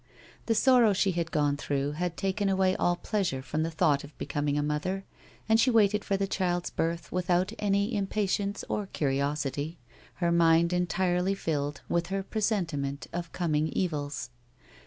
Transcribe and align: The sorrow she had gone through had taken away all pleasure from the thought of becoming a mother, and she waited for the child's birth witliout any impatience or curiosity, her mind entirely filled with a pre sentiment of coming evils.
The 0.47 0.55
sorrow 0.55 0.93
she 0.93 1.11
had 1.11 1.29
gone 1.29 1.57
through 1.57 1.91
had 1.91 2.17
taken 2.17 2.49
away 2.49 2.75
all 2.75 2.95
pleasure 2.95 3.43
from 3.43 3.61
the 3.61 3.69
thought 3.69 4.03
of 4.03 4.17
becoming 4.17 4.57
a 4.57 4.63
mother, 4.63 5.05
and 5.47 5.59
she 5.59 5.69
waited 5.69 6.03
for 6.03 6.17
the 6.17 6.25
child's 6.25 6.71
birth 6.71 7.11
witliout 7.11 7.53
any 7.59 7.93
impatience 7.95 8.63
or 8.67 8.87
curiosity, 8.87 9.77
her 10.15 10.31
mind 10.31 10.73
entirely 10.73 11.35
filled 11.35 11.81
with 11.87 12.11
a 12.11 12.23
pre 12.23 12.41
sentiment 12.41 13.05
of 13.13 13.31
coming 13.31 13.67
evils. 13.73 14.31